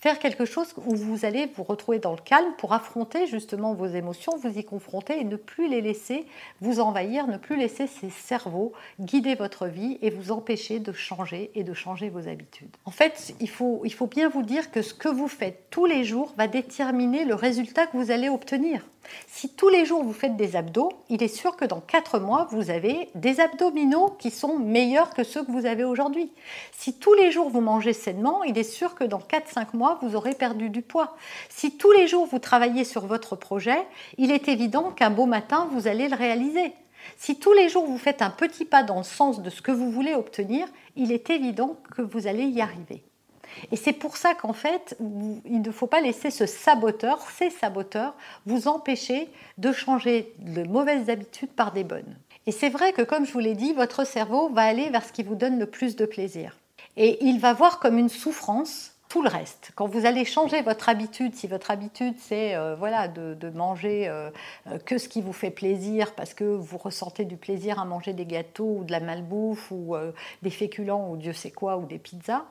faire 0.00 0.18
quelque 0.18 0.44
chose 0.44 0.74
où 0.86 0.94
vous 0.94 1.24
allez 1.24 1.50
vous 1.56 1.62
retrouver 1.62 1.98
dans 1.98 2.12
le 2.12 2.20
calme 2.22 2.52
pour 2.58 2.72
affronter 2.72 3.26
justement 3.26 3.74
vos 3.74 3.86
émotions, 3.86 4.36
vous 4.36 4.58
y 4.58 4.64
confronter 4.64 5.18
et 5.20 5.24
ne 5.24 5.36
plus 5.36 5.68
les 5.68 5.80
laisser 5.80 6.26
vous 6.60 6.80
envahir, 6.80 7.26
ne 7.26 7.38
plus 7.38 7.56
laisser 7.56 7.86
ces 7.86 8.10
cerveaux 8.10 8.72
guider 9.00 9.34
votre 9.34 9.66
vie 9.66 9.98
et 10.02 10.10
vous 10.10 10.32
empêcher 10.32 10.78
de 10.78 10.92
changer 10.92 11.50
et 11.54 11.64
de 11.64 11.74
changer 11.74 12.08
vos 12.08 12.28
habitudes. 12.28 12.76
En 12.84 12.90
fait, 12.90 13.34
il 13.40 13.48
faut, 13.48 13.80
il 13.84 13.92
faut 13.92 14.06
bien 14.06 14.28
vous 14.28 14.42
dire 14.42 14.70
que 14.70 14.82
ce 14.82 14.94
que 14.94 15.08
vous 15.08 15.28
faites 15.28 15.70
tous 15.70 15.86
les 15.86 16.04
jours 16.04 16.34
va 16.36 16.46
déterminer 16.46 17.24
le 17.24 17.34
résultat 17.34 17.86
que 17.86 17.96
vous 17.96 18.10
allez 18.10 18.28
obtenir. 18.28 18.86
Si 19.26 19.48
tous 19.50 19.68
les 19.68 19.84
jours 19.84 20.02
vous 20.02 20.12
faites 20.12 20.36
des 20.36 20.56
abdos, 20.56 20.90
il 21.08 21.22
est 21.22 21.28
sûr 21.28 21.56
que 21.56 21.64
dans 21.64 21.80
4 21.80 22.18
mois, 22.18 22.48
vous 22.50 22.70
avez 22.70 23.10
des 23.14 23.40
abdominaux 23.40 24.16
qui 24.18 24.30
sont 24.30 24.58
meilleurs 24.58 25.10
que 25.10 25.24
ceux 25.24 25.44
que 25.44 25.52
vous 25.52 25.66
avez 25.66 25.84
aujourd'hui. 25.84 26.30
Si 26.72 26.94
tous 26.98 27.14
les 27.14 27.30
jours 27.30 27.50
vous 27.50 27.60
mangez 27.60 27.92
sainement, 27.92 28.44
il 28.44 28.56
est 28.58 28.62
sûr 28.62 28.94
que 28.94 29.04
dans 29.04 29.18
4-5 29.20 29.76
mois, 29.76 29.98
vous 30.02 30.16
aurez 30.16 30.34
perdu 30.34 30.70
du 30.70 30.82
poids. 30.82 31.16
Si 31.48 31.76
tous 31.76 31.92
les 31.92 32.06
jours 32.06 32.26
vous 32.26 32.38
travaillez 32.38 32.84
sur 32.84 33.06
votre 33.06 33.36
projet, 33.36 33.86
il 34.18 34.30
est 34.30 34.48
évident 34.48 34.90
qu'un 34.90 35.10
beau 35.10 35.26
matin, 35.26 35.68
vous 35.72 35.88
allez 35.88 36.08
le 36.08 36.16
réaliser. 36.16 36.72
Si 37.16 37.38
tous 37.38 37.52
les 37.52 37.68
jours 37.68 37.86
vous 37.86 37.98
faites 37.98 38.22
un 38.22 38.30
petit 38.30 38.64
pas 38.64 38.82
dans 38.82 38.98
le 38.98 39.04
sens 39.04 39.40
de 39.42 39.50
ce 39.50 39.62
que 39.62 39.72
vous 39.72 39.90
voulez 39.90 40.14
obtenir, 40.14 40.66
il 40.96 41.12
est 41.12 41.30
évident 41.30 41.76
que 41.94 42.02
vous 42.02 42.26
allez 42.26 42.44
y 42.44 42.60
arriver. 42.60 43.02
Et 43.70 43.76
c'est 43.76 43.92
pour 43.92 44.16
ça 44.16 44.34
qu'en 44.34 44.52
fait, 44.52 44.96
il 45.44 45.62
ne 45.62 45.70
faut 45.70 45.86
pas 45.86 46.00
laisser 46.00 46.30
ce 46.30 46.46
saboteur, 46.46 47.20
ces 47.36 47.50
saboteurs, 47.50 48.14
vous 48.46 48.68
empêcher 48.68 49.28
de 49.58 49.72
changer 49.72 50.32
de 50.38 50.62
mauvaises 50.62 51.10
habitudes 51.10 51.52
par 51.52 51.72
des 51.72 51.84
bonnes. 51.84 52.16
Et 52.46 52.52
c'est 52.52 52.68
vrai 52.68 52.92
que, 52.92 53.02
comme 53.02 53.26
je 53.26 53.32
vous 53.32 53.40
l'ai 53.40 53.54
dit, 53.54 53.72
votre 53.72 54.06
cerveau 54.06 54.48
va 54.50 54.62
aller 54.62 54.88
vers 54.90 55.04
ce 55.04 55.12
qui 55.12 55.22
vous 55.22 55.34
donne 55.34 55.58
le 55.58 55.66
plus 55.66 55.96
de 55.96 56.06
plaisir. 56.06 56.56
Et 56.96 57.24
il 57.24 57.40
va 57.40 57.52
voir 57.52 57.80
comme 57.80 57.98
une 57.98 58.08
souffrance 58.08 58.96
tout 59.08 59.22
le 59.22 59.28
reste. 59.28 59.70
Quand 59.76 59.86
vous 59.86 60.04
allez 60.04 60.24
changer 60.24 60.62
votre 60.62 60.88
habitude, 60.88 61.34
si 61.34 61.46
votre 61.46 61.70
habitude 61.70 62.14
c'est 62.18 62.56
euh, 62.56 62.74
voilà, 62.74 63.08
de, 63.08 63.50
manger 63.50 64.08
euh, 64.08 64.30
euh, 64.66 64.78
que 64.78 64.98
ce 64.98 65.08
qui 65.08 65.22
vous 65.22 65.32
fait 65.32 65.50
plaisir 65.50 66.14
parce 66.14 66.34
que 66.34 66.44
vous 66.44 66.78
ressentez 66.78 67.24
du 67.24 67.36
plaisir 67.36 67.78
à 67.78 67.84
manger 67.84 68.12
des 68.12 68.26
gâteaux 68.26 68.78
ou 68.80 68.84
de 68.84 68.92
la 68.92 69.00
malbouffe 69.00 69.70
ou 69.70 69.94
des 70.42 70.50
féculents 70.50 71.10
ou 71.10 71.16
Dieu 71.16 71.32
sait 71.32 71.50
quoi 71.50 71.76
ou 71.76 71.86
des 71.86 71.98
pizzas, 71.98 72.44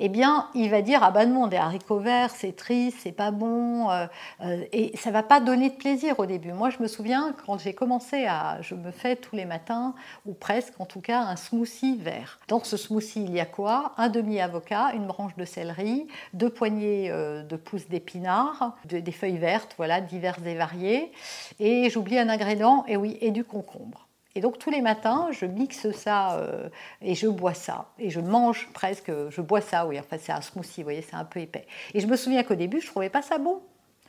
eh 0.00 0.08
bien, 0.08 0.48
il 0.54 0.70
va 0.70 0.82
dire 0.82 1.00
ah 1.02 1.10
ben 1.10 1.32
non, 1.32 1.46
des 1.46 1.56
haricots 1.56 1.98
verts, 1.98 2.30
c'est 2.30 2.56
triste, 2.56 2.98
c'est 3.02 3.12
pas 3.12 3.30
bon, 3.30 3.90
euh, 3.90 4.06
euh, 4.40 4.64
et 4.72 4.96
ça 4.96 5.10
va 5.10 5.22
pas 5.22 5.40
donner 5.40 5.70
de 5.70 5.76
plaisir 5.76 6.18
au 6.18 6.26
début. 6.26 6.52
Moi, 6.52 6.70
je 6.70 6.82
me 6.82 6.88
souviens 6.88 7.34
quand 7.46 7.58
j'ai 7.58 7.74
commencé 7.74 8.26
à, 8.26 8.60
je 8.60 8.74
me 8.74 8.90
fais 8.90 9.16
tous 9.16 9.36
les 9.36 9.44
matins 9.44 9.94
ou 10.26 10.34
presque, 10.34 10.74
en 10.80 10.86
tout 10.86 11.00
cas, 11.00 11.20
un 11.20 11.36
smoothie 11.36 11.96
vert. 11.96 12.38
Dans 12.48 12.62
ce 12.62 12.76
smoothie, 12.76 13.24
il 13.24 13.32
y 13.32 13.40
a 13.40 13.46
quoi? 13.46 13.92
Un 13.96 14.08
demi 14.08 14.40
avocat, 14.40 14.92
une 14.94 15.06
branche 15.06 15.36
de 15.36 15.44
céleri, 15.44 16.08
deux 16.32 16.50
poignées 16.50 17.10
euh, 17.10 17.42
de 17.42 17.56
pousses 17.56 17.88
d'épinards, 17.88 18.76
des 18.84 19.12
feuilles 19.12 19.38
vertes, 19.38 19.74
voilà, 19.76 20.00
diverses 20.00 20.42
et 20.44 20.54
variées, 20.54 21.12
et 21.60 21.88
j'oublie 21.90 22.18
un 22.18 22.28
ingrédient, 22.28 22.84
et 22.88 22.96
oui, 22.96 23.18
et 23.20 23.30
du 23.30 23.44
concombre. 23.44 24.03
Et 24.34 24.40
donc 24.40 24.58
tous 24.58 24.70
les 24.70 24.80
matins, 24.80 25.28
je 25.30 25.46
mixe 25.46 25.90
ça 25.92 26.38
euh, 26.38 26.68
et 27.00 27.14
je 27.14 27.28
bois 27.28 27.54
ça. 27.54 27.86
Et 27.98 28.10
je 28.10 28.20
mange 28.20 28.68
presque, 28.72 29.12
je 29.28 29.40
bois 29.40 29.60
ça, 29.60 29.86
oui, 29.86 29.98
enfin 29.98 30.16
c'est 30.18 30.32
un 30.32 30.40
smoothie, 30.40 30.82
vous 30.82 30.86
voyez, 30.86 31.02
c'est 31.02 31.16
un 31.16 31.24
peu 31.24 31.40
épais. 31.40 31.66
Et 31.94 32.00
je 32.00 32.06
me 32.06 32.16
souviens 32.16 32.42
qu'au 32.42 32.56
début, 32.56 32.80
je 32.80 32.86
trouvais 32.86 33.10
pas 33.10 33.22
ça 33.22 33.38
bon. 33.38 33.60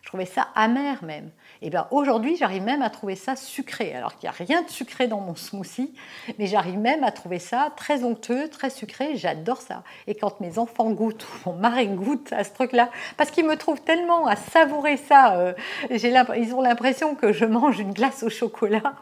Je 0.05 0.09
trouvais 0.11 0.25
ça 0.25 0.49
amer 0.53 1.03
même. 1.03 1.31
Et 1.63 1.71
bien 1.71 1.87
aujourd'hui, 1.89 2.37
j'arrive 2.37 2.61
même 2.61 2.83
à 2.83 2.91
trouver 2.91 3.15
ça 3.15 3.35
sucré. 3.35 3.95
Alors 3.95 4.15
qu'il 4.15 4.29
n'y 4.29 4.35
a 4.35 4.37
rien 4.37 4.61
de 4.61 4.69
sucré 4.69 5.07
dans 5.07 5.19
mon 5.19 5.33
smoothie, 5.33 5.95
mais 6.37 6.45
j'arrive 6.45 6.77
même 6.77 7.03
à 7.03 7.11
trouver 7.11 7.39
ça 7.39 7.71
très 7.75 8.03
onctueux, 8.03 8.47
très 8.49 8.69
sucré. 8.69 9.15
J'adore 9.15 9.61
ça. 9.61 9.83
Et 10.05 10.13
quand 10.13 10.41
mes 10.41 10.59
enfants 10.59 10.91
goûtent, 10.91 11.25
ou 11.25 11.49
mon 11.49 11.55
mari 11.55 11.87
goûte 11.87 12.31
à 12.33 12.43
ce 12.43 12.53
truc-là, 12.53 12.91
parce 13.17 13.31
qu'ils 13.31 13.47
me 13.47 13.57
trouvent 13.57 13.81
tellement 13.81 14.27
à 14.27 14.35
savourer 14.35 14.97
ça, 14.97 15.37
euh, 15.37 15.53
ils 15.89 16.53
ont 16.53 16.61
l'impression 16.61 17.15
que 17.15 17.33
je 17.33 17.45
mange 17.45 17.79
une 17.79 17.91
glace 17.91 18.21
au 18.21 18.29
chocolat. 18.29 18.93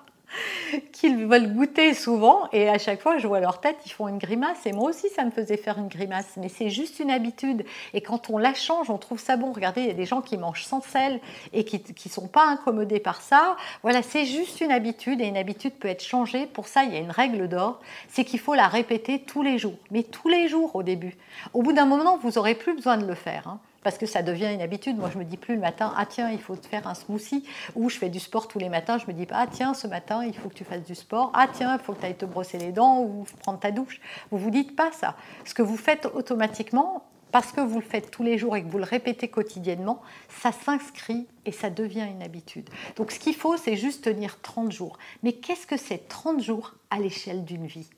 Qu'ils 0.92 1.26
veulent 1.26 1.54
goûter 1.54 1.94
souvent 1.94 2.50
et 2.52 2.70
à 2.70 2.78
chaque 2.78 3.02
fois 3.02 3.18
je 3.18 3.28
vois 3.28 3.40
leur 3.40 3.62
tête, 3.62 3.78
ils 3.86 3.92
font 3.92 4.08
une 4.08 4.18
grimace 4.18 4.66
et 4.66 4.72
moi 4.72 4.90
aussi 4.90 5.10
ça 5.10 5.24
me 5.26 5.32
faisait 5.32 5.58
faire 5.58 5.78
une 5.78 5.88
grimace 5.88 6.34
mais 6.38 6.50
c'est 6.50 6.70
juste 6.70 7.00
une 7.00 7.12
habitude 7.12 7.66
et 7.94 8.02
quand 8.02 8.30
on 8.30 8.38
la 8.38 8.54
change 8.54 8.90
on 8.90 8.98
trouve 8.98 9.20
ça 9.20 9.38
bon. 9.38 9.52
Regardez, 9.52 9.82
il 9.82 9.88
y 9.88 9.92
a 9.92 9.96
des 9.96 10.06
gens 10.06 10.22
qui 10.22 10.38
mangent 10.38 10.66
sans 10.66 10.82
sel 10.82 11.20
et 11.52 11.64
qui 11.64 11.78
ne 11.78 12.10
sont 12.10 12.28
pas 12.28 12.46
incommodés 12.46 13.00
par 13.00 13.22
ça. 13.22 13.56
Voilà, 13.82 14.02
c'est 14.02 14.26
juste 14.26 14.62
une 14.62 14.72
habitude 14.72 15.22
et 15.22 15.26
une 15.26 15.38
habitude 15.38 15.74
peut 15.74 15.88
être 15.88 16.04
changée. 16.04 16.46
Pour 16.46 16.68
ça, 16.68 16.84
il 16.84 16.94
y 16.94 16.98
a 16.98 17.00
une 17.00 17.12
règle 17.12 17.48
d'or, 17.48 17.80
c'est 18.10 18.24
qu'il 18.24 18.40
faut 18.40 18.56
la 18.56 18.68
répéter 18.68 19.20
tous 19.20 19.44
les 19.44 19.58
jours, 19.58 19.78
mais 19.92 20.04
tous 20.04 20.30
les 20.30 20.48
jours 20.48 20.76
au 20.76 20.84
début. 20.84 21.16
Au 21.54 21.62
bout 21.62 21.74
d'un 21.74 21.86
moment, 21.86 22.18
vous 22.18 22.32
n'aurez 22.32 22.56
plus 22.56 22.74
besoin 22.74 22.98
de 22.98 23.06
le 23.06 23.16
faire. 23.16 23.48
Hein 23.48 23.60
parce 23.84 23.98
que 23.98 24.06
ça 24.06 24.24
devient 24.24 24.52
une 24.54 24.62
habitude. 24.62 24.98
Moi, 24.98 25.10
je 25.12 25.18
me 25.18 25.26
dis 25.26 25.38
plus 25.38 25.56
le 25.56 25.62
matin, 25.62 25.94
ah 25.98 26.06
tiens, 26.06 26.30
il 26.30 26.40
faut 26.40 26.56
te 26.56 26.68
faire 26.68 26.88
un 26.88 26.94
smoothie, 26.94 27.44
ou 27.76 27.90
je 27.90 27.98
fais 27.98 28.10
du 28.10 28.20
sport 28.20 28.48
tous 28.48 28.60
les 28.60 28.70
matins, 28.70 28.98
je 28.98 29.08
me 29.08 29.14
dis 29.14 29.26
pas, 29.26 29.38
ah 29.40 29.48
tiens, 29.48 29.74
ce 29.74 29.88
matin, 29.88 30.24
il 30.26 30.36
faut 30.36 30.50
que 30.50 30.56
tu 30.56 30.64
fasses 30.64 30.84
du 30.84 30.96
sport, 30.96 31.32
ah 31.34 31.48
tiens, 31.52 31.78
il 31.78 31.84
faut 31.84 31.94
que 31.94 32.00
tu 32.00 32.06
ailles 32.06 32.16
te 32.16 32.26
brosser 32.26 32.58
les 32.58 32.72
dents 32.72 33.02
ou 33.02 33.26
prendre 33.40 33.60
ta 33.60 33.72
douche. 33.72 34.00
Vous 34.32 34.38
vous 34.38 34.52
dites 34.52 34.76
pas 34.76 34.92
ça. 34.92 35.16
Ce 35.46 35.54
que 35.54 35.62
vous 35.62 35.78
faites 35.78 36.06
automatiquement, 36.06 37.04
parce 37.34 37.52
que 37.52 37.62
vous 37.62 37.80
le 37.80 37.86
faites 37.86 38.12
tous 38.12 38.22
les 38.22 38.38
jours 38.38 38.56
et 38.56 38.64
que 38.64 38.70
vous 38.70 38.78
le 38.78 38.84
répétez 38.84 39.28
quotidiennement, 39.28 40.04
ça 40.30 40.52
s'inscrit 40.52 41.28
et 41.46 41.52
ça 41.52 41.72
devient 41.72 42.08
une 42.08 42.22
habitude. 42.22 42.70
Donc 42.96 43.12
ce 43.12 43.20
qu'il 43.20 43.34
faut, 43.34 43.58
c'est 43.58 43.76
juste 43.76 44.04
tenir 44.04 44.40
30 44.42 44.72
jours. 44.72 45.00
Mais 45.24 45.34
qu'est-ce 45.34 45.66
que 45.66 45.76
c'est 45.76 46.08
30 46.08 46.40
jours 46.42 46.76
à 46.92 47.00
l'échelle 47.00 47.44
d'une 47.44 47.66
vie? 47.66 47.90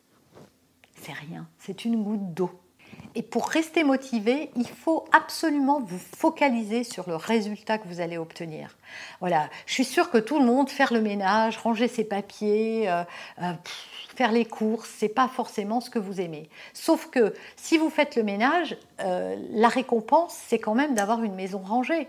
C'est 1.02 1.12
rien, 1.12 1.50
c'est 1.60 1.84
une 1.84 2.02
goutte 2.02 2.34
d'eau. 2.34 2.50
Et 3.16 3.22
pour 3.22 3.48
rester 3.48 3.84
motivé, 3.84 4.52
il 4.58 4.68
faut 4.68 5.06
absolument 5.14 5.80
vous 5.80 5.98
focaliser 5.98 6.84
sur 6.84 7.08
le 7.08 7.16
résultat 7.16 7.78
que 7.78 7.88
vous 7.88 8.02
allez 8.02 8.18
obtenir. 8.18 8.76
Voilà, 9.22 9.50
je 9.66 9.74
suis 9.74 9.86
sûre 9.86 10.12
que 10.12 10.18
tout 10.18 10.38
le 10.38 10.46
monde, 10.46 10.70
faire 10.70 10.92
le 10.92 11.02
ménage, 11.02 11.58
ranger 11.58 11.88
ses 11.88 12.04
papiers, 12.04 12.90
euh, 12.90 13.04
euh, 13.42 13.54
faire 14.16 14.34
les 14.34 14.46
courses, 14.46 14.90
c'est 14.98 15.10
pas 15.10 15.30
forcément 15.30 15.80
ce 15.80 15.90
que 15.90 16.00
vous 16.00 16.20
aimez. 16.20 16.50
Sauf 16.74 17.10
que 17.10 17.34
si 17.56 17.78
vous 17.78 17.90
faites 17.90 18.18
le 18.18 18.24
ménage, 18.24 18.78
euh, 19.00 19.36
la 19.52 19.70
récompense, 19.70 20.38
c'est 20.48 20.60
quand 20.60 20.76
même 20.76 20.94
d'avoir 20.94 21.24
une 21.24 21.36
maison 21.36 21.60
rangée. 21.60 22.08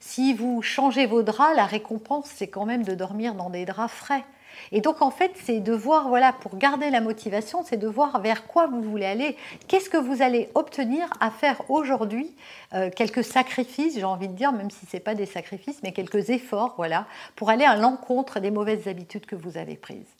Si 0.00 0.32
vous 0.34 0.62
changez 0.62 1.06
vos 1.06 1.22
draps, 1.22 1.56
la 1.56 1.66
récompense, 1.66 2.30
c'est 2.34 2.48
quand 2.48 2.64
même 2.64 2.82
de 2.82 2.94
dormir 2.94 3.34
dans 3.34 3.50
des 3.50 3.64
draps 3.64 3.92
frais. 3.92 4.24
Et 4.72 4.80
donc 4.80 5.02
en 5.02 5.10
fait, 5.10 5.32
c'est 5.44 5.60
de 5.60 5.72
voir, 5.72 6.08
voilà, 6.08 6.32
pour 6.32 6.56
garder 6.56 6.90
la 6.90 7.00
motivation, 7.00 7.62
c'est 7.64 7.76
de 7.76 7.88
voir 7.88 8.20
vers 8.20 8.46
quoi 8.46 8.66
vous 8.66 8.82
voulez 8.82 9.06
aller. 9.06 9.36
Qu'est-ce 9.68 9.90
que 9.90 9.96
vous 9.96 10.22
allez 10.22 10.50
obtenir 10.54 11.08
à 11.20 11.30
faire 11.30 11.62
aujourd'hui 11.68 12.34
euh, 12.74 12.90
Quelques 12.90 13.24
sacrifices, 13.24 13.94
j'ai 13.94 14.04
envie 14.04 14.28
de 14.28 14.34
dire, 14.34 14.52
même 14.52 14.70
si 14.70 14.86
ce 14.86 14.96
n'est 14.96 15.00
pas 15.00 15.14
des 15.14 15.26
sacrifices, 15.26 15.80
mais 15.82 15.92
quelques 15.92 16.30
efforts, 16.30 16.74
voilà, 16.76 17.06
pour 17.34 17.50
aller 17.50 17.64
à 17.64 17.76
l'encontre 17.76 18.40
des 18.40 18.50
mauvaises 18.50 18.88
habitudes 18.88 19.26
que 19.26 19.36
vous 19.36 19.58
avez 19.58 19.76
prises. 19.76 20.14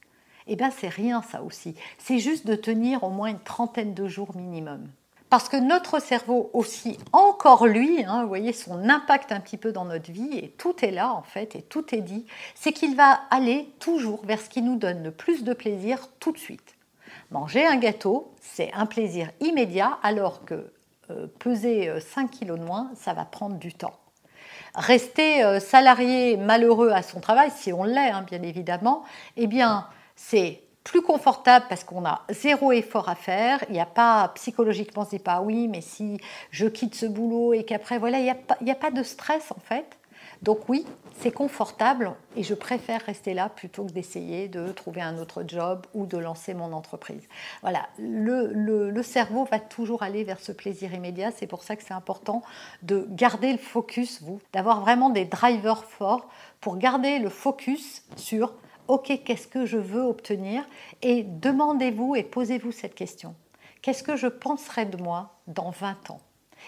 Eh 0.47 0.57
bien, 0.57 0.71
c'est 0.71 0.89
rien 0.89 1.23
ça 1.23 1.43
aussi. 1.43 1.75
C'est 1.99 2.19
juste 2.19 2.47
de 2.47 2.55
tenir 2.55 3.03
au 3.05 3.11
moins 3.11 3.29
une 3.29 3.41
trentaine 3.41 3.95
de 3.95 4.07
jours 4.07 4.37
minimum. 4.37 4.89
Parce 5.29 5.49
que 5.49 5.57
notre 5.57 6.01
cerveau 6.01 6.51
aussi, 6.53 6.99
encore 7.13 7.67
lui, 7.67 8.05
hein, 8.05 8.23
vous 8.23 8.29
voyez 8.29 8.53
son 8.53 8.89
impact 8.89 9.33
un 9.33 9.41
petit 9.41 9.57
peu 9.57 9.73
dans 9.73 9.85
notre 9.85 10.13
vie, 10.13 10.39
et 10.39 10.51
tout 10.57 10.85
est 10.85 10.93
là 10.93 11.13
en 11.13 11.23
fait, 11.23 11.57
et 11.57 11.63
tout 11.63 11.95
est 11.95 12.01
dit, 12.01 12.27
c'est 12.55 12.73
qu'il 12.73 12.95
va 12.95 13.21
aller 13.31 13.69
toujours 13.81 14.25
vers 14.25 14.41
ce 14.41 14.49
qui 14.49 14.63
nous 14.63 14.77
donne 14.77 15.03
le 15.03 15.11
plus 15.11 15.43
de 15.43 15.53
plaisir 15.53 16.09
tout 16.21 16.31
de 16.31 16.39
suite. 16.39 16.77
Manger 17.33 17.67
un 17.67 17.77
gâteau, 17.77 18.33
c'est 18.41 18.73
un 18.73 18.87
plaisir 18.87 19.31
immédiat, 19.41 19.99
alors 20.05 20.45
que 20.45 20.71
euh, 21.11 21.27
peser 21.41 21.93
5 22.01 22.25
euh, 22.25 22.29
kilos 22.29 22.59
de 22.59 22.65
moins, 22.65 22.91
ça 22.95 23.13
va 23.13 23.25
prendre 23.25 23.57
du 23.57 23.75
temps. 23.75 23.99
Rester 24.77 25.43
euh, 25.43 25.59
salarié 25.59 26.37
malheureux 26.37 26.91
à 26.91 27.03
son 27.03 27.19
travail, 27.19 27.51
si 27.57 27.73
on 27.73 27.83
l'est 27.83 28.11
hein, 28.11 28.23
bien 28.23 28.43
évidemment, 28.43 29.03
eh 29.37 29.49
bien 29.49 29.89
c'est 30.15 30.63
plus 30.87 31.03
confortable 31.03 31.67
parce 31.69 31.83
qu'on 31.83 32.07
a 32.07 32.23
zéro 32.31 32.71
effort 32.71 33.09
à 33.09 33.17
faire. 33.17 33.65
Il 33.69 33.73
n'y 33.73 33.81
a 33.81 33.87
pas, 33.87 34.31
psychologiquement, 34.37 35.05
c'est 35.05 35.19
pas 35.19 35.41
oui, 35.41 35.67
mais 35.67 35.81
si 35.81 36.21
je 36.53 36.67
quitte 36.67 36.95
ce 36.95 37.07
boulot 37.07 37.53
et 37.55 37.65
qu'après, 37.65 37.99
voilà, 37.99 38.19
il 38.19 38.23
n'y 38.63 38.71
a, 38.71 38.75
pas, 38.77 38.91
de 38.93 39.03
stress 39.03 39.51
en 39.51 39.59
fait. 39.59 39.99
Donc 40.43 40.69
oui, 40.69 40.87
c'est 41.19 41.33
confortable 41.33 42.13
et 42.37 42.45
je 42.45 42.55
préfère 42.55 43.01
rester 43.03 43.35
là 43.35 43.49
plutôt 43.49 43.85
que 43.85 43.91
d'essayer 43.91 44.47
de 44.47 44.69
trouver 44.69 45.01
un 45.01 45.19
autre 45.19 45.43
job 45.47 45.85
ou 45.93 46.07
de 46.07 46.19
lancer 46.19 46.55
mon 46.55 46.73
entreprise. 46.73 47.23
Voilà, 47.63 47.89
le 47.99 49.03
cerveau 49.03 49.45
va 49.45 49.59
toujours 49.59 50.05
aller 50.05 50.23
vers 50.23 50.39
ce 50.39 50.53
plaisir 50.53 50.95
immédiat. 50.95 51.33
C'est 51.33 51.49
pour 51.49 51.65
ça 51.65 51.75
que 51.75 51.83
c'est 51.83 51.95
important 51.95 52.43
de 52.83 53.09
garder 53.11 53.51
le 53.51 53.59
focus, 53.59 54.23
vous, 54.23 54.41
d'avoir 54.53 54.83
vraiment 54.83 55.11
des 55.11 55.25
drivers 55.25 55.85
forts 55.85 56.29
pour 56.61 56.77
garder 56.77 57.19
le 57.19 57.29
focus 57.29 58.05
sur 58.15 58.53
OK, 58.89 59.21
qu'est-ce 59.25 59.49
que 59.49 59.67
je 59.67 59.79
veux 59.79 60.03
obtenir? 60.03 60.65
Et 61.03 61.25
demandez-vous 61.25 62.15
et 62.15 62.23
posez-vous 62.23 62.73
cette 62.73 62.95
question. 62.95 63.35
Qu'est-ce 63.83 64.03
que 64.03 64.17
je 64.17 64.29
penserai 64.29 64.87
de 64.87 64.97
moi 64.97 65.35
dans 65.49 65.71
20 65.71 66.11
ans? 66.11 66.21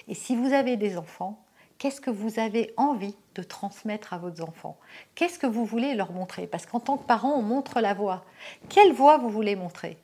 Et 0.09 0.15
si 0.15 0.35
vous 0.35 0.53
avez 0.53 0.77
des 0.77 0.97
enfants, 0.97 1.45
qu'est-ce 1.79 2.01
que 2.01 2.11
vous 2.11 2.41
avez 2.41 2.75
envie 2.77 3.17
de 3.37 3.43
transmettre 3.43 4.13
à 4.13 4.19
vos 4.19 4.41
enfants? 4.43 4.79
Qu'est-ce 5.15 5.39
que 5.39 5.47
vous 5.47 5.65
voulez 5.65 5.95
leur 5.95 6.13
montrer? 6.13 6.47
Parce 6.47 6.67
qu'en 6.67 6.81
tant 6.81 6.97
que 6.97 7.07
parent, 7.07 7.35
on 7.35 7.43
montre 7.43 7.81
la 7.81 7.95
voie. 7.95 8.25
Quelle 8.69 8.93
voie 8.93 9.19
vous 9.19 9.31
voulez 9.31 9.55
montrer? 9.55 9.97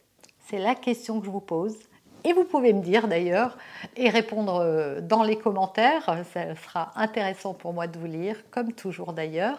C'est 0.47 0.59
la 0.59 0.75
question 0.75 1.19
que 1.19 1.27
je 1.27 1.31
vous 1.31 1.41
pose. 1.41 1.77
Et 2.23 2.33
vous 2.33 2.45
pouvez 2.45 2.73
me 2.73 2.81
dire 2.81 3.07
d'ailleurs 3.07 3.59
et 3.97 4.09
répondre 4.09 4.57
euh, 4.57 5.01
dans 5.01 5.23
les 5.25 5.37
commentaires. 5.37 6.25
Ça 6.33 6.55
sera 6.55 6.93
intéressant 6.95 7.55
pour 7.55 7.75
moi 7.75 7.87
de 7.87 7.99
vous 7.99 8.07
lire, 8.07 8.37
comme 8.51 8.73
toujours 8.73 9.13
d'ailleurs. 9.13 9.59